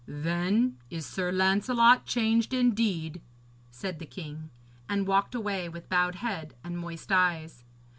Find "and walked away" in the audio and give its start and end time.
4.89-5.69